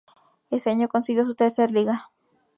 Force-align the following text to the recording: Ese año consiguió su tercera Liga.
Ese 0.49 0.71
año 0.71 0.89
consiguió 0.89 1.23
su 1.23 1.35
tercera 1.35 1.71
Liga. 1.71 2.09